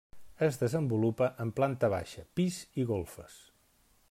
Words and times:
Es 0.45 0.55
desenvolupa 0.61 1.27
en 1.45 1.53
planta 1.61 1.91
baixa, 1.97 2.27
pis 2.41 2.61
i 2.85 2.91
golfes. 2.95 3.41